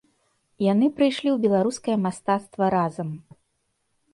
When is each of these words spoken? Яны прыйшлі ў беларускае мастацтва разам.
Яны 0.67 0.87
прыйшлі 0.99 1.29
ў 1.31 1.35
беларускае 1.45 1.97
мастацтва 2.07 2.65
разам. 2.77 3.09